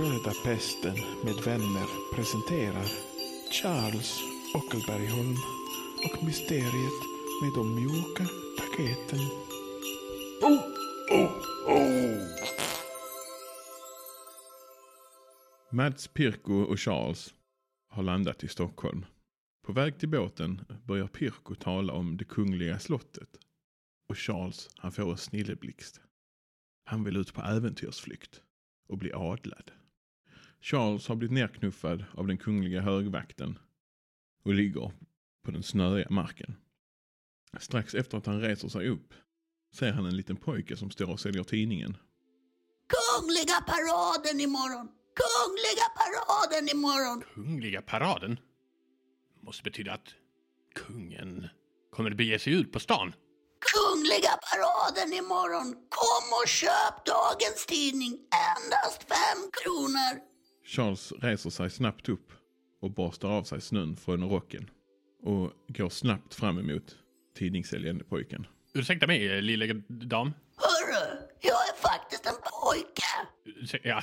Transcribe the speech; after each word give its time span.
röda 0.00 0.32
pesten 0.44 0.96
med 1.24 1.34
vänner 1.44 2.14
presenterar 2.14 2.88
Charles 3.50 4.20
Ockelbergholm 4.54 5.36
och 6.04 6.24
mysteriet 6.24 7.00
med 7.42 7.52
de 7.54 7.74
mjuka 7.74 8.26
paketen. 8.58 9.18
Mads, 15.72 16.08
Pirko 16.08 16.54
och 16.54 16.80
Charles 16.80 17.34
har 17.88 18.02
landat 18.02 18.44
i 18.44 18.48
Stockholm. 18.48 19.06
På 19.66 19.72
väg 19.72 19.98
till 19.98 20.08
båten 20.08 20.60
börjar 20.84 21.06
Pirko 21.06 21.54
tala 21.54 21.92
om 21.92 22.16
det 22.16 22.24
kungliga 22.24 22.78
slottet. 22.78 23.38
Och 24.08 24.18
Charles 24.18 24.70
han 24.76 24.92
får 24.92 25.10
en 25.10 25.16
snilleblixt. 25.16 26.00
Han 26.84 27.04
vill 27.04 27.16
ut 27.16 27.34
på 27.34 27.42
äventyrsflykt 27.42 28.42
och 28.88 28.98
bli 28.98 29.12
adlad. 29.12 29.70
Charles 30.60 31.08
har 31.08 31.16
blivit 31.16 31.34
nerknuffad 31.34 32.04
av 32.14 32.26
den 32.26 32.38
kungliga 32.38 32.80
högvakten 32.80 33.58
och 34.44 34.54
ligger 34.54 34.92
på 35.44 35.50
den 35.50 35.62
snöiga 35.62 36.10
marken. 36.10 36.56
Strax 37.60 37.94
efter 37.94 38.18
att 38.18 38.26
han 38.26 38.40
reser 38.40 38.68
sig 38.68 38.88
upp 38.88 39.14
ser 39.74 39.92
han 39.92 40.06
en 40.06 40.16
liten 40.16 40.36
pojke 40.36 40.76
som 40.76 40.90
står 40.90 41.10
och 41.10 41.20
säljer 41.20 41.44
tidningen. 41.44 41.96
Kungliga 42.88 43.60
paraden 43.66 44.40
imorgon! 44.40 44.88
Kungliga 45.22 45.86
paraden 45.96 46.68
imorgon! 46.68 47.24
Kungliga 47.34 47.82
paraden? 47.82 48.38
Måste 49.42 49.62
betyda 49.62 49.92
att 49.92 50.14
kungen 50.74 51.48
kommer 51.90 52.10
att 52.10 52.16
bege 52.16 52.38
sig 52.38 52.52
ut 52.52 52.72
på 52.72 52.80
stan. 52.80 53.12
Kungliga 53.72 54.34
paraden 54.50 55.12
imorgon! 55.12 55.74
Kom 55.74 56.26
och 56.42 56.48
köp 56.48 57.06
dagens 57.06 57.66
tidning! 57.66 58.12
Endast 58.56 59.02
fem 59.02 59.50
kronor! 59.62 60.29
Charles 60.70 61.12
reser 61.20 61.50
sig 61.50 61.70
snabbt 61.70 62.08
upp 62.08 62.32
och 62.80 62.90
borstar 62.90 63.28
av 63.28 63.44
sig 63.44 63.60
snön 63.60 63.96
från 63.96 64.28
rocken 64.30 64.70
och 65.22 65.52
går 65.68 65.88
snabbt 65.88 66.34
fram 66.34 66.58
emot 66.58 66.96
tidningssäljande 67.36 68.04
pojken. 68.04 68.46
Ursäkta 68.74 69.06
mig, 69.06 69.42
lilla 69.42 69.74
dam. 69.88 70.34
Hörru, 70.56 71.18
jag 71.40 71.52
är 71.68 71.76
faktiskt 71.82 72.26
en 72.26 72.32
pojke! 72.32 73.00
Ja, 73.88 74.02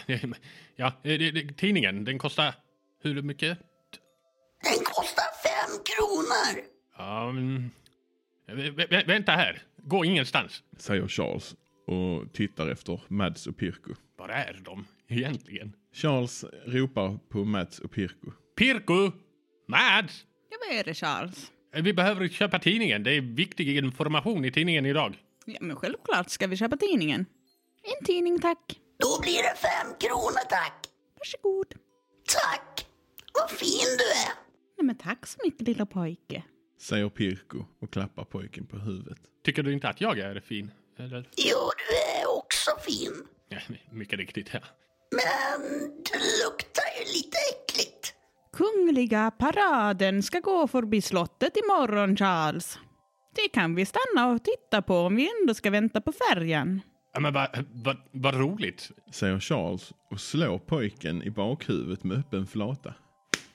ja 0.76 0.94
det, 1.04 1.58
tidningen, 1.58 2.06
den 2.06 2.20
kostar 2.20 2.56
hur 3.04 3.22
mycket? 3.22 3.58
Den 4.64 4.84
kostar 4.84 5.26
fem 5.44 5.84
kronor! 5.86 6.64
Vä- 8.48 9.08
vänta 9.08 9.32
här. 9.32 9.62
Gå 9.78 10.06
ingenstans. 10.06 10.64
Säger 10.78 11.08
Charles 11.08 11.56
och 11.88 12.34
tittar 12.34 12.68
efter 12.68 13.02
Mads 13.08 13.48
och 13.48 13.58
Pirko. 13.58 13.94
Var 14.18 14.30
är 14.30 14.60
de 14.66 14.86
egentligen? 15.08 15.74
Charles 15.94 16.46
ropar 16.66 17.20
på 17.30 17.46
Mads 17.46 17.80
och 17.80 17.92
Pirko. 17.92 18.32
Pirko! 18.58 19.12
Mads! 19.68 20.26
Ja, 20.50 20.58
vad 20.68 20.80
är 20.80 20.84
det 20.84 20.94
Charles? 20.94 21.52
Vi 21.74 21.94
behöver 21.94 22.28
köpa 22.28 22.60
tidningen. 22.60 23.04
Det 23.04 23.12
är 23.12 23.22
viktig 23.22 23.78
information 23.78 24.46
i 24.46 24.52
tidningen 24.52 24.86
idag. 24.86 25.18
Ja, 25.46 25.58
men 25.62 25.76
självklart 25.76 26.30
ska 26.30 26.48
vi 26.48 26.58
köpa 26.58 26.78
tidningen. 26.78 27.26
En 27.84 28.06
tidning 28.06 28.40
tack. 28.40 28.80
Då 29.00 29.22
blir 29.22 29.38
det 29.38 29.56
fem 29.58 29.94
kronor 30.00 30.50
tack! 30.50 30.88
Varsågod. 31.18 31.74
Tack! 32.28 32.88
Vad 33.34 33.50
fin 33.52 33.98
du 33.98 34.04
är! 34.04 34.34
Nej, 34.78 34.86
men 34.86 34.98
tack 34.98 35.28
så 35.28 35.40
mycket 35.46 35.62
lilla 35.62 35.86
pojke. 35.86 36.44
Säger 36.82 37.10
Pirko 37.10 37.66
och 37.80 37.92
klappar 37.94 38.24
pojken 38.24 38.66
på 38.66 38.78
huvudet. 38.78 39.20
Tycker 39.46 39.64
du 39.64 39.74
inte 39.74 39.90
att 39.90 40.02
jag 40.02 40.20
är 40.20 40.40
fin? 40.40 40.72
Eller? 41.00 41.30
Jo, 41.38 41.58
du 41.78 42.20
är 42.22 42.38
också 42.38 42.72
fin. 42.82 43.28
Ja, 43.50 43.58
mycket 43.92 44.20
riktigt, 44.20 44.50
ja. 44.54 44.60
Men 45.12 45.80
du 45.90 46.20
luktar 46.44 46.84
ju 47.00 47.06
lite 47.14 47.38
äckligt. 47.54 48.14
Kungliga 48.54 49.32
paraden 49.32 50.24
ska 50.24 50.40
gå 50.40 50.68
förbi 50.68 51.02
slottet 51.02 51.58
imorgon, 51.58 52.18
Charles. 52.18 52.80
Det 53.36 53.50
kan 53.54 53.76
vi 53.76 53.86
stanna 53.86 54.28
och 54.28 54.44
titta 54.44 54.82
på 54.82 54.98
om 54.98 55.16
vi 55.16 55.30
ändå 55.42 55.54
ska 55.54 55.70
vänta 55.70 56.02
på 56.02 56.12
färjan. 56.12 56.82
ja 57.14 57.20
men 57.20 57.34
vad 57.34 57.66
va, 57.86 57.96
va 58.12 58.32
roligt. 58.32 58.92
Säger 59.12 59.40
Charles 59.40 59.94
och 60.12 60.20
slår 60.20 60.60
pojken 60.60 61.24
i 61.24 61.30
bakhuvudet 61.32 62.04
med 62.04 62.18
öppen 62.18 62.48
flata. 62.48 62.94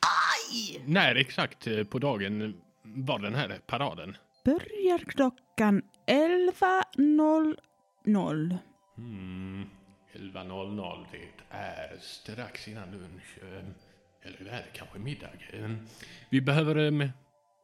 Aj! 0.00 0.82
När 0.86 1.14
exakt 1.14 1.68
på 1.90 1.98
dagen 1.98 2.54
var 2.84 3.18
den 3.18 3.34
här 3.34 3.60
paraden? 3.66 4.16
Börjar 4.44 4.98
klockan 4.98 5.82
11.00. 6.06 8.58
Mm, 8.98 9.64
11.00, 10.14 11.06
det 11.12 11.18
är 11.56 11.98
strax 12.00 12.68
innan 12.68 12.90
lunch. 12.90 13.38
eh, 13.42 13.64
Eller 14.22 14.44
det 14.44 14.50
är 14.50 14.64
kanske 14.74 14.98
middag. 14.98 15.28
Eh, 15.52 15.70
Vi 16.30 16.40
behöver 16.40 17.02
eh, 17.02 17.08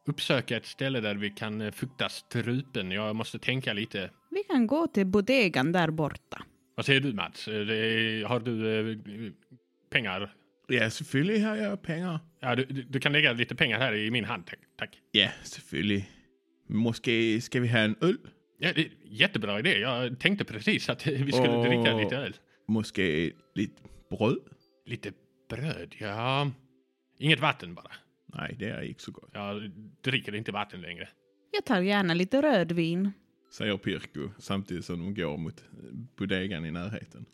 uppsöka 0.07 0.57
ett 0.57 0.65
ställe 0.65 0.99
där 1.01 1.15
vi 1.15 1.29
kan 1.29 1.71
fukta 1.71 2.09
strupen. 2.09 2.91
Jag 2.91 3.15
måste 3.15 3.39
tänka 3.39 3.73
lite. 3.73 4.09
Vi 4.31 4.43
kan 4.43 4.67
gå 4.67 4.87
till 4.87 5.05
bodegan 5.07 5.71
där 5.71 5.89
borta. 5.91 6.43
Vad 6.75 6.85
säger 6.85 7.01
du 7.01 7.13
Mats? 7.13 7.47
Har 8.27 8.39
du 8.39 9.33
pengar? 9.89 10.33
Ja, 10.67 10.89
selvfølgelig 10.89 11.39
har 11.41 11.55
jag 11.55 11.81
pengar. 11.81 12.19
Ja, 12.39 12.55
du, 12.55 12.65
du 12.65 12.81
du 12.83 12.99
kan 12.99 13.11
lägga 13.11 13.33
lite 13.33 13.55
pengar 13.55 13.79
här 13.79 13.93
i 13.95 14.11
min 14.11 14.25
hand, 14.25 14.45
tack. 14.47 14.59
tack. 14.77 14.97
Ja, 15.11 15.29
selvfølgelig. 15.43 16.09
Måske 16.69 17.41
ska 17.41 17.59
vi 17.59 17.67
ha 17.67 17.79
en 17.79 17.95
öl? 18.01 18.17
Ja, 18.59 18.73
det 18.73 18.81
är 18.81 18.91
jättebra 19.03 19.59
idé. 19.59 19.79
Jag 19.79 20.19
tänkte 20.19 20.45
precis 20.45 20.89
att 20.89 21.07
vi 21.07 21.31
skulle 21.31 21.55
Åh. 21.55 21.65
dricka 21.65 21.97
lite 21.97 22.17
öl. 22.17 22.35
Måske 22.67 23.31
lite 23.55 23.81
brød? 24.09 24.37
Lite 24.85 25.11
bröd, 25.49 25.95
ja. 25.99 26.51
Inget 27.19 27.39
vatten 27.39 27.75
bara. 27.75 27.91
Nej, 28.33 28.55
det 28.59 28.69
är 28.69 28.81
inte 28.81 29.03
så 29.03 29.11
gott. 29.11 29.29
Jag 29.33 29.71
dricker 30.03 30.35
inte 30.35 30.51
vatten 30.51 30.81
längre. 30.81 31.09
Jag 31.51 31.65
tar 31.65 31.81
gärna 31.81 32.13
lite 32.13 32.41
rödvin. 32.41 33.11
Säger 33.51 33.77
Pirko 33.77 34.29
samtidigt 34.37 34.85
som 34.85 34.99
de 34.99 35.13
går 35.21 35.37
mot 35.37 35.63
bodegan 36.17 36.65
i 36.65 36.71
närheten. 36.71 37.25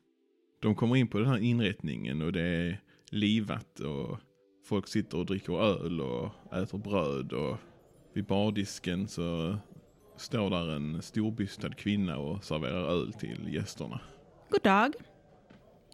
De 0.62 0.76
kommer 0.76 0.96
in 0.96 1.08
på 1.08 1.20
den 1.20 1.28
här 1.28 1.38
inrättningen 1.38 2.22
och 2.22 2.32
det 2.34 2.42
är 2.42 2.82
livat 3.12 3.80
och 3.80 4.20
folk 4.66 4.88
sitter 4.88 5.18
och 5.18 5.26
dricker 5.26 5.54
öl 5.64 6.02
och 6.02 6.32
äter 6.54 6.78
bröd 6.78 7.34
och 7.34 7.58
vid 8.16 8.26
bardisken 8.26 9.08
så 9.08 9.58
står 10.18 10.50
där 10.50 10.76
en 10.76 11.02
storbystad 11.02 11.70
kvinna 11.70 12.18
och 12.18 12.44
serverar 12.44 12.90
öl 12.90 13.14
till 13.14 13.54
gästerna. 13.54 14.00
God 14.50 14.62
dag. 14.62 14.94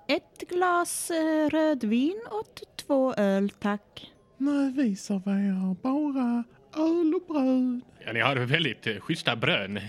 Ett 0.08 0.50
glas 0.50 1.12
eh, 1.12 1.50
rödvin 1.50 2.22
och 2.32 2.62
två 2.76 3.14
öl, 3.14 3.50
tack. 3.50 4.12
Nej, 4.38 4.72
vi 4.72 4.96
serverar 4.96 5.76
bara 5.82 6.44
öl 6.78 7.16
och 7.16 7.34
bröd. 7.34 7.82
Ja, 8.06 8.14
ni 8.14 8.20
har 8.20 8.36
väldigt 8.36 8.88
eh, 8.88 9.00
schyssta 9.00 9.36
brön. 9.36 9.80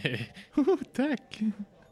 Tack. 0.96 1.38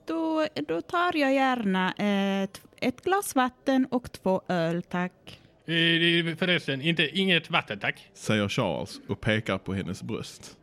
Då, 0.06 0.46
då 0.68 0.80
tar 0.80 1.16
jag 1.16 1.34
gärna 1.34 1.92
ett, 1.92 2.60
ett 2.76 3.04
glas 3.04 3.34
vatten 3.34 3.86
och 3.90 4.12
två 4.12 4.42
öl, 4.48 4.82
tack. 4.82 5.39
Eh, 5.70 6.36
Förresten, 6.36 6.82
inte, 6.82 7.18
inget 7.18 7.50
vatten 7.50 7.78
tack. 7.78 8.08
Säger 8.14 8.48
Charles 8.48 9.00
och 9.08 9.20
pekar 9.20 9.58
på 9.58 9.74
hennes 9.74 10.02
bröst. 10.02 10.56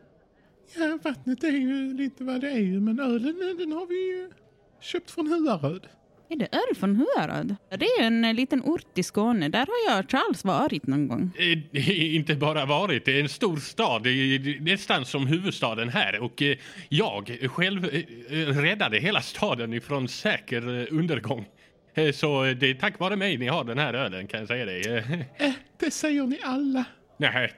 Ja, 0.76 1.00
vattnet 1.04 1.44
är 1.44 1.52
ju 1.52 1.94
lite 1.94 2.24
vad 2.24 2.42
det 2.42 2.52
är 2.52 2.60
ju, 2.60 2.80
men 2.80 3.00
ölen 3.00 3.58
den 3.58 3.72
har 3.72 3.88
vi 3.88 3.96
ju 3.96 4.32
köpt 4.82 5.12
från 5.12 5.28
Huaröd. 5.28 5.88
Är 6.30 6.36
det 6.36 6.48
öl 6.52 6.76
från 6.76 6.96
Huaröd? 6.96 7.56
Det 7.70 7.86
är 7.86 8.04
en 8.04 8.26
eh, 8.26 8.34
liten 8.34 8.62
ort 8.64 8.98
i 8.98 9.04
Skåne. 9.04 9.50
Där 9.50 9.60
har 9.60 9.94
jag 9.94 10.06
och 10.06 10.12
Charles 10.12 10.44
varit 10.44 10.88
någon 10.88 11.08
gång. 11.08 11.32
Eh, 11.40 11.58
det 11.72 11.80
är 11.80 12.16
inte 12.16 12.36
bara 12.36 12.66
varit, 12.66 13.06
det 13.06 13.18
är 13.18 13.22
en 13.22 13.30
stor 13.30 13.58
stad, 13.58 14.04
det 14.04 14.10
är 14.10 14.62
nästan 14.62 15.06
som 15.06 15.28
huvudstaden 15.28 15.90
här. 15.90 16.20
Och 16.20 16.42
eh, 16.42 16.58
jag 16.90 17.38
själv 17.52 17.86
räddade 18.48 19.00
hela 19.00 19.22
staden 19.22 19.74
ifrån 19.74 20.08
säker 20.08 20.80
eh, 20.80 20.98
undergång. 20.98 21.46
Eh, 21.98 22.12
Så 22.12 22.44
eh, 22.46 22.56
det 22.58 22.70
är 22.70 22.74
tack 22.74 23.00
vare 23.00 23.16
mig 23.16 23.38
ni 23.38 23.48
har 23.48 23.64
den 23.64 23.78
här 23.78 23.94
ölen 23.94 24.28
kan 24.28 24.40
jag 24.40 24.48
säga 24.48 24.66
dig. 24.66 24.82
Eh, 25.38 25.52
Det 25.80 25.92
säger 25.92 26.24
ni 26.28 26.40
alla. 26.44 26.86
Nej, 27.18 27.52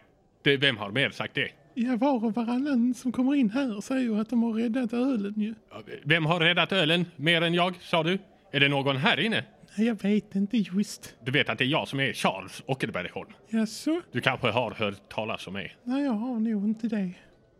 det, 0.44 0.58
vem 0.58 0.78
har 0.78 0.92
mer 0.92 1.10
sagt 1.10 1.36
det? 1.36 1.50
Ja, 1.74 1.96
var 1.96 2.26
och 2.26 2.34
varannan 2.36 2.94
som 2.94 3.12
kommer 3.12 3.36
in 3.36 3.50
här 3.50 3.82
säger 3.82 4.22
att 4.22 4.30
de 4.30 4.44
har 4.44 4.54
räddat 4.54 4.94
ölen 4.94 5.34
ju. 5.38 5.56
Vem 6.04 6.26
har 6.26 6.40
räddat 6.40 6.72
ölen 6.72 7.06
mer 7.16 7.42
än 7.42 7.54
jag, 7.54 7.76
sa 7.82 8.04
du? 8.04 8.18
Är 8.52 8.60
det 8.60 8.68
någon 8.68 8.98
här 8.98 9.20
inne? 9.20 9.44
Nej, 9.78 9.88
jag 9.88 10.02
vet 10.02 10.36
inte 10.36 10.58
just. 10.58 11.16
Du 11.26 11.32
vet 11.32 11.50
att 11.50 11.58
det 11.58 11.64
är 11.64 11.68
jag 11.68 11.88
som 11.88 12.00
är 12.00 12.14
Charles 12.14 12.64
Ockelbergholm. 12.66 13.30
Jaså? 13.50 14.02
Du 14.12 14.22
kanske 14.22 14.48
har 14.50 14.72
hört 14.72 15.10
talas 15.10 15.48
om 15.48 15.54
mig? 15.54 15.76
Nej, 15.84 16.04
jag 16.04 16.12
har 16.12 16.40
nog 16.40 16.64
inte 16.66 16.88
det. 16.88 17.12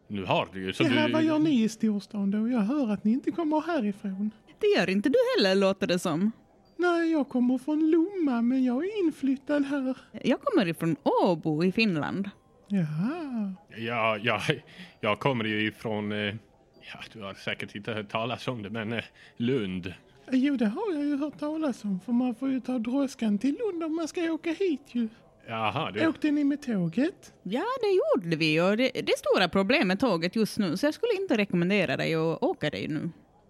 Nu 0.08 0.26
har 0.26 0.48
du 0.54 0.66
ju. 0.66 0.74
Så 0.74 0.84
Ja, 0.84 1.08
du... 1.08 1.14
vad 1.14 1.24
gör 1.24 1.40
ni 1.40 1.64
i 1.64 1.70
storstan 1.70 2.32
då? 2.32 2.50
Jag 2.50 2.60
hör 2.60 2.92
att 2.94 3.04
ni 3.04 3.12
inte 3.12 3.32
kommer 3.32 3.62
härifrån. 3.62 4.32
Det 4.60 4.68
gör 4.68 4.90
inte 4.90 5.10
du 5.10 5.16
heller, 5.38 5.56
låter 5.56 5.88
det 5.88 6.00
som. 6.00 6.32
Jag 7.12 7.30
kommer 7.30 7.58
från 7.58 7.92
Lomma, 7.92 8.42
men 8.42 8.64
jag 8.64 8.86
är 8.86 9.06
inflyttad 9.06 9.66
här. 9.66 9.98
Jag 10.24 10.42
kommer 10.42 10.68
ifrån 10.68 10.96
Åbo 11.04 11.64
i 11.64 11.72
Finland. 11.72 12.30
Jaha. 12.68 13.54
Ja, 13.78 14.18
ja, 14.24 14.42
jag 15.02 15.20
kommer 15.20 15.46
ju 15.46 15.68
ifrån... 15.68 16.12
eh, 16.12 16.36
Ja, 16.94 17.00
du 17.14 17.22
har 17.22 17.34
säkert 17.34 17.76
inte 17.76 17.92
hört 17.94 18.10
talas 18.10 18.48
om 18.48 18.64
det, 18.64 18.70
men 18.70 18.94
eh, 18.94 19.04
Lund. 19.38 19.94
Jo, 20.32 20.56
det 20.56 20.66
har 20.66 20.94
jag 20.94 21.04
ju 21.06 21.18
hört 21.18 21.40
talas 21.40 21.84
om. 21.84 22.00
För 22.06 22.12
man 22.12 22.36
får 22.36 22.50
ju 22.52 22.60
ta 22.60 22.80
droskan 22.80 23.38
till 23.38 23.58
Lund 23.60 23.84
om 23.84 23.96
man 23.96 24.08
ska 24.08 24.22
åka 24.32 24.50
hit 24.52 24.82
ju. 24.92 25.08
Jaha, 25.48 25.92
du. 25.92 26.08
Åkte 26.08 26.32
ni 26.32 26.44
med 26.44 26.62
tåget? 26.62 27.34
Ja, 27.44 27.64
det 27.82 27.88
gjorde 28.22 28.36
vi 28.36 28.62
och 28.62 28.78
det, 28.78 28.92
det 28.94 29.12
är 29.12 29.18
stora 29.34 29.50
problem 29.50 29.88
med 29.88 30.00
tåget 30.00 30.36
just 30.36 30.60
nu 30.60 30.78
så 30.78 30.86
jag 30.86 30.94
skulle 30.94 31.14
inte 31.22 31.38
rekommendera 31.38 31.98
dig 31.98 32.16
att 32.16 32.44
åka 32.44 32.70
dig 32.70 32.88
nu. 32.88 33.10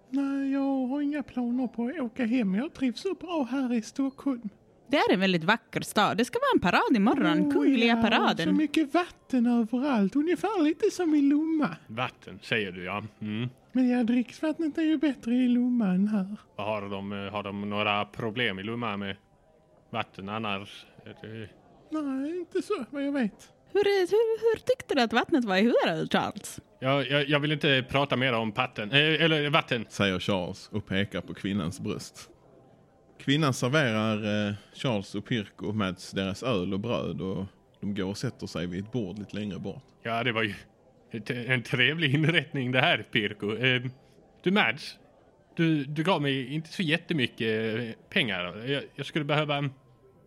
Nej, 0.09 0.51
jag 0.51 0.87
har 0.87 1.01
inga 1.01 1.23
planer 1.23 1.67
på 1.67 1.85
att 1.87 1.99
åka 1.99 2.25
hem. 2.25 2.55
Jag 2.55 2.73
trivs 2.73 3.01
så 3.01 3.13
bra 3.13 3.47
här 3.51 3.73
i 3.73 3.81
Stockholm. 3.81 4.49
Det 4.91 4.97
är 4.97 5.13
en 5.13 5.19
väldigt 5.19 5.43
vacker 5.43 5.81
stad. 5.81 6.17
Det 6.17 6.25
ska 6.25 6.39
vara 6.39 6.51
en 6.55 6.59
parad 6.59 6.95
imorgon, 6.95 7.45
Åh, 7.47 7.53
Kungliga 7.53 7.87
ja, 7.87 7.95
Så 7.95 8.01
paraden. 8.01 8.57
mycket 8.57 8.93
vatten 8.93 9.45
överallt. 9.45 10.15
Ungefär 10.15 10.63
lite 10.63 10.91
som 10.91 11.15
i 11.15 11.21
Lomma. 11.21 11.75
Vatten, 11.87 12.39
säger 12.41 12.71
du 12.71 12.83
ja. 12.83 13.03
Mm. 13.21 13.49
Men 13.71 13.89
ja, 13.89 14.03
dricksvattnet 14.03 14.77
är 14.77 14.81
ju 14.81 14.97
bättre 14.97 15.35
i 15.35 15.47
Lomma 15.47 15.85
än 15.87 16.07
här. 16.07 16.35
Har 16.55 16.81
de, 16.89 17.11
eh, 17.13 17.31
har 17.31 17.43
de 17.43 17.69
några 17.69 18.05
problem 18.05 18.59
i 18.59 18.63
Lomma 18.63 18.97
med 18.97 19.15
vatten 19.89 20.29
annars? 20.29 20.85
Det- 21.21 21.49
Nej, 21.91 22.37
inte 22.39 22.61
så 22.61 22.85
vad 22.89 23.03
jag 23.07 23.11
vet. 23.11 23.51
Hur, 23.73 23.83
hur, 23.83 24.51
hur 24.51 24.59
tyckte 24.59 24.95
du 24.95 25.01
att 25.01 25.13
vattnet 25.13 25.45
var 25.45 25.55
i 25.57 25.61
huvudet, 25.61 26.11
Charles? 26.11 26.59
Jag, 26.79 27.09
jag, 27.09 27.29
jag 27.29 27.39
vill 27.39 27.51
inte 27.51 27.85
prata 27.89 28.15
mer 28.15 28.33
om 28.33 28.51
patten, 28.51 28.91
eh, 28.91 28.97
eller 29.23 29.49
vatten. 29.49 29.85
Säger 29.89 30.19
Charles 30.19 30.69
och 30.71 30.85
pekar 30.85 31.21
på 31.21 31.33
kvinnans 31.33 31.79
bröst. 31.79 32.29
Kvinnan 33.19 33.53
serverar 33.53 34.47
eh, 34.47 34.53
Charles 34.73 35.15
och 35.15 35.25
Pirko 35.25 35.71
Mads 35.71 36.11
deras 36.11 36.43
öl 36.43 36.73
och 36.73 36.79
bröd 36.79 37.21
och 37.21 37.45
de 37.81 37.95
går 37.95 38.05
och 38.05 38.17
sätter 38.17 38.47
sig 38.47 38.67
vid 38.67 38.83
ett 38.83 38.91
bord 38.91 39.19
lite 39.19 39.35
längre 39.35 39.59
bort. 39.59 39.83
Ja, 40.03 40.23
det 40.23 40.31
var 40.31 40.43
ju 40.43 40.53
en 41.27 41.63
trevlig 41.63 42.13
inrättning 42.13 42.71
det 42.71 42.81
här, 42.81 43.05
Pirko. 43.11 43.55
Eh, 43.55 43.81
du 44.43 44.51
Mads, 44.51 44.97
du, 45.55 45.83
du 45.83 46.03
gav 46.03 46.21
mig 46.21 46.53
inte 46.53 46.69
så 46.69 46.83
jättemycket 46.83 48.09
pengar. 48.09 48.65
Jag, 48.67 48.83
jag 48.95 49.05
skulle 49.05 49.25
behöva 49.25 49.69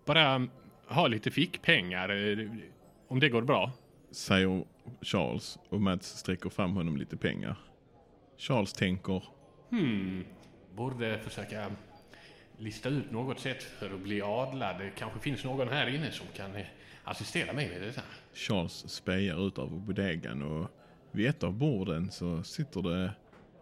bara 0.07 0.49
ha 0.89 1.07
lite 1.07 1.31
fickpengar, 1.31 2.09
eh, 2.09 2.49
om 3.09 3.21
det 3.21 3.29
går 3.29 3.43
bra. 3.43 3.73
Säger 4.13 4.65
Charles 5.01 5.59
och 5.69 5.81
Mads 5.81 6.07
sträcker 6.19 6.51
fram 6.51 6.75
honom 6.75 6.97
lite 6.97 7.17
pengar. 7.17 7.57
Charles 8.37 8.73
tänker, 8.73 9.25
Hmm, 9.71 10.25
borde 10.75 11.19
försöka 11.19 11.71
lista 12.59 12.89
ut 12.89 13.11
något 13.11 13.41
sätt 13.41 13.63
för 13.63 13.95
att 13.95 14.01
bli 14.01 14.23
adlad. 14.23 14.79
Det 14.79 14.91
kanske 14.97 15.21
finns 15.21 15.45
någon 15.45 15.69
här 15.69 15.87
inne 15.87 16.11
som 16.11 16.27
kan 16.37 16.51
assistera 17.05 17.53
mig 17.53 17.69
med 17.69 17.83
detta. 17.83 18.03
Charles 18.35 18.89
spejar 18.89 19.47
ut 19.47 19.59
över 19.59 19.77
bodegan 19.77 20.43
och 20.43 20.71
vid 21.11 21.27
ett 21.27 21.43
av 21.43 21.53
borden 21.53 22.11
så 22.11 22.43
sitter 22.43 22.83
det 22.83 23.11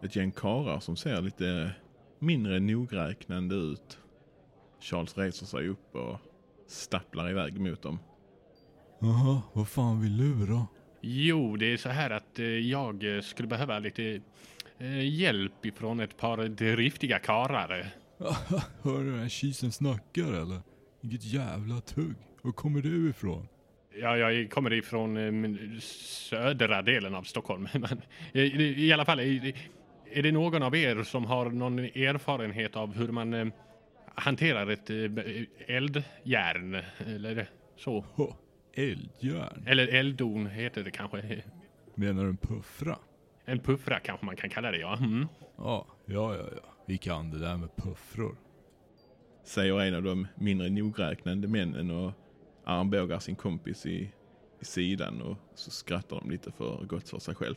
ett 0.03 0.15
gäng 0.15 0.31
karlar 0.31 0.79
som 0.79 0.95
ser 0.95 1.21
lite 1.21 1.71
mindre 2.19 2.59
nogräknande 2.59 3.55
ut. 3.55 3.99
Charles 4.79 5.17
reser 5.17 5.45
sig 5.45 5.67
upp 5.67 5.95
och 5.95 6.17
stapplar 6.67 7.29
iväg 7.29 7.59
mot 7.59 7.81
dem. 7.81 7.99
Jaha, 9.03 9.41
vad 9.53 9.67
fan 9.67 10.01
vill 10.01 10.17
du 10.17 10.45
då? 10.45 10.67
Jo, 11.01 11.55
det 11.55 11.73
är 11.73 11.77
så 11.77 11.89
här 11.89 12.09
att 12.09 12.39
eh, 12.39 12.45
jag 12.45 13.15
eh, 13.15 13.21
skulle 13.21 13.47
behöva 13.47 13.79
lite 13.79 14.21
eh, 14.77 15.19
hjälp 15.19 15.65
ifrån 15.65 15.99
ett 15.99 16.17
par 16.17 16.37
driftiga 16.37 17.19
karlar. 17.19 17.87
Hör 18.83 19.03
du 19.03 19.11
den 19.11 19.19
här 19.19 19.29
kisen 19.29 19.71
snackar 19.71 20.33
eller? 20.33 20.61
Vilket 21.01 21.23
jävla 21.23 21.81
tugg. 21.81 22.15
Var 22.41 22.51
kommer 22.51 22.81
du 22.81 23.09
ifrån? 23.09 23.47
Ja, 24.01 24.17
jag 24.17 24.51
kommer 24.51 24.73
ifrån 24.73 25.79
södra 25.81 26.81
delen 26.81 27.15
av 27.15 27.23
Stockholm. 27.23 27.67
Men, 27.73 28.01
i, 28.33 28.93
alla 28.93 29.05
fall, 29.05 29.19
är, 29.19 30.23
det 30.23 30.31
någon 30.31 30.63
av 30.63 30.75
er 30.75 31.03
som 31.03 31.25
har 31.25 31.49
någon 31.49 31.79
erfarenhet 31.79 32.75
av 32.75 32.93
hur 32.95 33.07
man 33.07 33.51
hanterar 34.15 34.69
ett 34.69 34.89
eldjärn 35.67 36.77
eller 37.07 37.49
så? 37.77 38.05
Ha, 38.75 38.83
eldjärn? 38.83 39.63
Eller 39.67 39.87
elddon 39.87 40.47
heter 40.47 40.83
det 40.83 40.91
kanske. 40.91 41.43
Menar 41.95 42.23
du 42.23 42.29
en 42.29 42.37
puffra? 42.37 42.97
En 43.45 43.59
puffra 43.59 43.99
kanske 43.99 44.25
man 44.25 44.35
kan 44.35 44.49
kalla 44.49 44.71
det, 44.71 44.77
ja. 44.77 44.97
Mm. 44.97 45.27
Ja, 45.57 45.87
ja, 46.05 46.35
ja, 46.35 46.43
ja. 46.55 46.73
Vi 46.85 46.97
kan 46.97 47.31
det 47.31 47.39
där 47.39 47.57
med 47.57 47.75
puffror. 47.75 48.35
Säger 49.43 49.81
en 49.81 49.95
av 49.95 50.03
de 50.03 50.27
mindre 50.35 50.69
nogräknande 50.69 51.47
männen 51.47 51.91
och 51.91 52.11
armbågar 52.65 53.19
sin 53.19 53.35
kompis 53.35 53.85
i, 53.85 54.11
i 54.61 54.65
sidan 54.65 55.21
och 55.21 55.37
så 55.55 55.71
skrattar 55.71 56.19
de 56.19 56.31
lite 56.31 56.51
för 56.51 56.85
gott 56.85 57.09
för 57.09 57.19
sig 57.19 57.35
själv. 57.35 57.55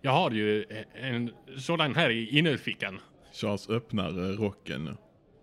Jag 0.00 0.12
har 0.12 0.30
ju 0.30 0.64
en 0.94 1.30
sådan 1.58 1.94
här 1.94 2.10
i 2.10 2.38
innerfickan. 2.38 3.00
Charles 3.32 3.68
öppnar 3.68 4.10
rocken 4.36 4.96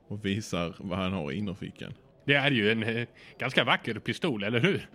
och 0.08 0.26
visar 0.26 0.76
vad 0.80 0.98
han 1.00 1.14
har 1.14 1.32
i 1.32 1.36
innerfickan. 1.36 1.94
Det 2.26 2.34
är 2.36 2.52
ju 2.52 2.72
en 2.72 2.84
eh, 2.84 3.08
ganska 3.40 3.64
vacker 3.64 3.94
pistol, 4.00 4.44
eller 4.44 4.60
hur? 4.60 4.88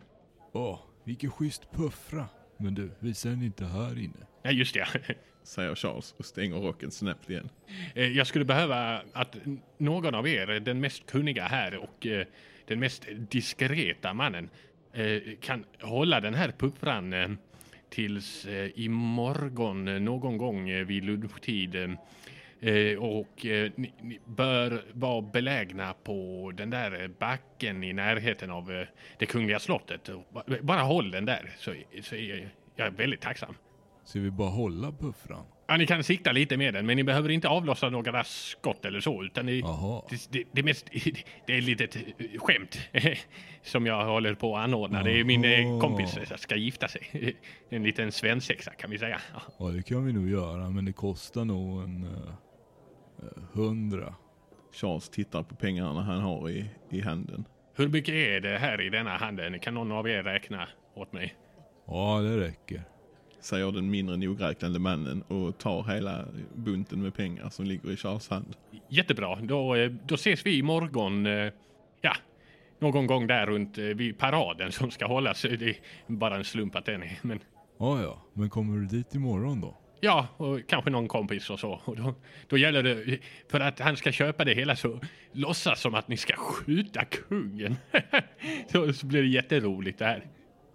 Åh, 0.52 0.80
vilken 1.04 1.30
schysst 1.30 1.70
puffra. 1.72 2.24
Men 2.56 2.74
du, 2.74 2.90
visar 2.98 3.30
den 3.30 3.42
inte 3.42 3.64
här 3.64 3.98
inne? 3.98 4.26
Ja, 4.42 4.50
just 4.50 4.74
det. 4.74 4.86
Säger 5.42 5.74
Charles 5.74 6.14
och 6.18 6.24
stänger 6.24 6.56
rocken 6.56 6.90
snabbt 6.90 7.30
igen. 7.30 7.48
Eh, 7.94 8.04
Jag 8.06 8.26
skulle 8.26 8.44
behöva 8.44 9.02
att 9.12 9.36
någon 9.78 10.14
av 10.14 10.28
er, 10.28 10.46
den 10.60 10.80
mest 10.80 11.06
kunniga 11.06 11.44
här 11.44 11.76
och 11.76 12.06
eh, 12.06 12.26
den 12.66 12.80
mest 12.80 13.06
diskreta 13.30 14.14
mannen, 14.14 14.50
eh, 14.92 15.18
kan 15.40 15.64
hålla 15.80 16.20
den 16.20 16.34
här 16.34 16.52
puffran 16.58 17.12
eh, 17.12 17.28
tills 17.90 18.46
eh, 18.46 18.70
imorgon 18.74 19.88
eh, 19.88 20.00
någon 20.00 20.36
gång 20.38 20.68
eh, 20.68 20.84
vid 20.86 21.04
lunchtid. 21.04 21.96
Eh, 22.60 22.98
och 22.98 23.46
eh, 23.46 23.70
ni, 23.76 23.92
ni 24.02 24.20
bör 24.24 24.84
vara 24.92 25.22
belägna 25.22 25.94
på 26.04 26.52
den 26.56 26.70
där 26.70 27.10
backen 27.18 27.84
i 27.84 27.92
närheten 27.92 28.50
av 28.50 28.72
eh, 28.72 28.86
det 29.18 29.26
kungliga 29.26 29.58
slottet. 29.58 30.10
Bara 30.62 30.80
håll 30.80 31.10
den 31.10 31.24
där 31.24 31.50
så, 31.58 31.74
så 32.02 32.14
är 32.14 32.50
jag 32.76 32.86
är 32.86 32.90
väldigt 32.90 33.20
tacksam. 33.20 33.54
Ska 34.04 34.20
vi 34.20 34.30
bara 34.30 34.48
hålla 34.48 34.92
puffran? 34.92 35.44
Ja, 35.66 35.76
ni 35.76 35.86
kan 35.86 36.04
sikta 36.04 36.32
lite 36.32 36.56
med 36.56 36.74
den, 36.74 36.86
men 36.86 36.96
ni 36.96 37.04
behöver 37.04 37.28
inte 37.28 37.48
avlossa 37.48 37.88
några 37.88 38.24
skott 38.24 38.84
eller 38.84 39.00
så, 39.00 39.24
utan 39.24 39.46
ni, 39.46 39.64
det, 40.30 40.44
det, 40.52 40.62
mest, 40.62 40.86
det 41.46 41.52
är 41.52 41.82
eh, 41.82 42.40
skämt 42.40 42.78
som 43.62 43.86
jag 43.86 44.04
håller 44.04 44.34
på 44.34 44.56
att 44.56 44.64
anordna. 44.64 45.02
Det 45.02 45.20
är 45.20 45.24
min 45.24 45.80
kompis 45.80 46.18
som 46.28 46.38
ska 46.38 46.56
gifta 46.56 46.88
sig. 46.88 47.36
En 47.70 47.82
liten 47.82 48.12
svensexa 48.12 48.70
kan 48.70 48.90
vi 48.90 48.98
säga. 48.98 49.20
Ja. 49.58 49.70
Det 49.70 49.82
kan 49.82 50.04
vi 50.04 50.12
nog 50.12 50.28
göra, 50.28 50.70
men 50.70 50.84
det 50.84 50.92
kostar 50.92 51.44
nog 51.44 51.82
en 51.82 52.06
hundra. 53.52 54.14
Charles 54.72 55.08
tittar 55.08 55.42
på 55.42 55.54
pengarna 55.54 56.02
han 56.02 56.20
har 56.20 56.50
i, 56.50 56.70
i 56.90 57.00
handen. 57.00 57.44
Hur 57.76 57.88
mycket 57.88 58.14
är 58.14 58.40
det 58.40 58.58
här 58.58 58.80
i 58.80 58.90
denna 58.90 59.16
handen? 59.16 59.58
Kan 59.60 59.74
någon 59.74 59.92
av 59.92 60.08
er 60.08 60.22
räkna 60.22 60.68
åt 60.94 61.12
mig? 61.12 61.34
Ja, 61.86 62.20
det 62.20 62.40
räcker. 62.40 62.82
Säger 63.40 63.72
den 63.72 63.90
mindre 63.90 64.16
nogräknande 64.16 64.78
mannen 64.78 65.22
och 65.22 65.58
tar 65.58 65.82
hela 65.82 66.24
bunten 66.54 67.02
med 67.02 67.14
pengar 67.14 67.48
som 67.48 67.64
ligger 67.64 67.90
i 67.92 67.96
Charles 67.96 68.28
hand. 68.28 68.56
Jättebra, 68.88 69.38
då, 69.42 69.74
eh, 69.74 69.90
då 70.06 70.14
ses 70.14 70.46
vi 70.46 70.58
imorgon. 70.58 71.26
eh, 71.26 71.52
Ja, 72.00 72.12
någon 72.78 73.06
gång 73.06 73.26
där 73.26 73.46
runt 73.46 73.78
eh, 73.78 73.84
vid 73.84 74.18
paraden 74.18 74.72
som 74.72 74.90
ska 74.90 75.06
hållas. 75.06 75.42
Det 75.42 75.62
är 75.68 75.76
bara 76.06 76.36
en 76.36 76.44
slump 76.44 76.76
att 76.76 76.84
den 76.84 77.02
är, 77.02 77.18
men 77.22 77.38
Ja, 77.78 78.02
ja, 78.02 78.22
men 78.32 78.50
kommer 78.50 78.76
du 78.78 78.86
dit 78.86 79.14
imorgon 79.14 79.60
då? 79.60 79.76
Ja, 80.00 80.26
och 80.36 80.60
kanske 80.68 80.90
någon 80.90 81.08
kompis 81.08 81.50
och 81.50 81.60
så. 81.60 81.80
Och 81.84 81.96
då, 81.96 82.14
då 82.48 82.56
gäller 82.56 82.82
det, 82.82 83.18
för 83.48 83.60
att 83.60 83.78
han 83.78 83.96
ska 83.96 84.12
köpa 84.12 84.44
det 84.44 84.54
hela 84.54 84.76
så 84.76 85.00
låtsas 85.32 85.80
som 85.80 85.94
att 85.94 86.08
ni 86.08 86.16
ska 86.16 86.36
skjuta 86.36 87.04
kungen. 87.04 87.76
så, 88.72 88.92
så 88.92 89.06
blir 89.06 89.22
det 89.22 89.28
jätteroligt 89.28 89.98
det 89.98 90.04
här. 90.04 90.26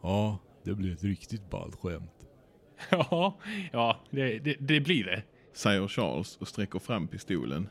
Ja, 0.02 0.38
det 0.64 0.74
blir 0.74 0.94
ett 0.94 1.04
riktigt 1.04 1.50
ballt 1.50 1.76
skämt. 1.76 2.12
Ja, 2.90 3.40
ja 3.72 4.00
det, 4.10 4.40
det, 4.40 4.56
det 4.60 4.80
blir 4.80 5.04
det. 5.04 5.24
Säger 5.54 5.88
Charles 5.88 6.38
och 6.38 6.48
sträcker 6.48 6.80
fram 6.80 7.08
pistolen. 7.08 7.70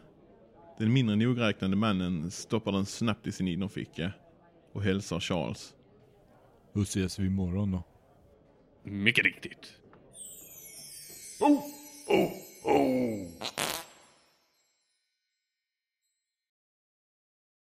Den 0.78 0.92
mindre 0.92 1.16
nogräknande 1.16 1.76
mannen 1.76 2.30
stoppar 2.30 2.72
den 2.72 2.86
snabbt 2.86 3.26
i 3.26 3.32
sin 3.32 3.48
innerficka 3.48 4.12
och 4.72 4.82
hälsar 4.82 5.20
Charles. 5.20 5.74
Då 6.74 6.82
ses 6.82 7.18
vi 7.18 7.26
imorgon 7.26 7.70
då. 7.70 7.82
Mycket 8.82 9.24
riktigt. 9.24 9.81
Oh, 11.44 11.60
oh, 12.08 12.32
oh. 12.66 13.71